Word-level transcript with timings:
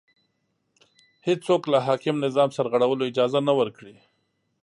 هېڅوک 1.27 1.63
له 1.71 1.79
حاکم 1.85 2.15
نظام 2.25 2.49
سرغړولو 2.57 3.03
اجازه 3.11 3.39
نه 3.47 3.53
ورکړي 3.59 3.95